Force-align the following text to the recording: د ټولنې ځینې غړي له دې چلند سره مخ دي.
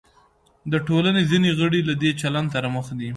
د 0.71 0.73
ټولنې 0.87 1.21
ځینې 1.31 1.49
غړي 1.59 1.81
له 1.89 1.93
دې 2.01 2.11
چلند 2.21 2.47
سره 2.53 2.67
مخ 2.75 2.87
دي. 2.99 3.09